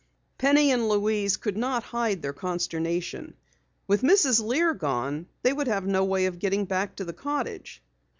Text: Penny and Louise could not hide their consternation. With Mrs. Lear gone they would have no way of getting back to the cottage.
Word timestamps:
Penny 0.39 0.71
and 0.71 0.89
Louise 0.89 1.37
could 1.37 1.55
not 1.55 1.83
hide 1.83 2.23
their 2.23 2.33
consternation. 2.33 3.35
With 3.85 4.01
Mrs. 4.01 4.43
Lear 4.43 4.73
gone 4.73 5.27
they 5.43 5.53
would 5.53 5.67
have 5.67 5.85
no 5.85 6.03
way 6.05 6.25
of 6.25 6.39
getting 6.39 6.65
back 6.65 6.95
to 6.95 7.05
the 7.05 7.13
cottage. 7.13 7.83